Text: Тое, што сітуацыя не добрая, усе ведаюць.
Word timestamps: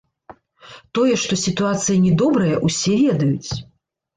Тое, 0.99 1.13
што 1.25 1.33
сітуацыя 1.43 1.97
не 2.07 2.13
добрая, 2.25 2.55
усе 2.71 2.93
ведаюць. 3.07 3.51